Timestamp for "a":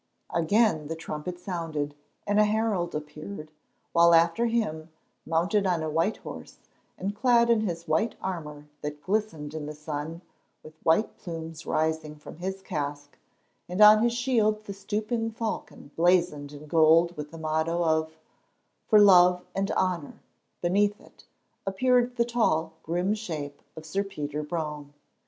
2.39-2.45, 5.83-5.91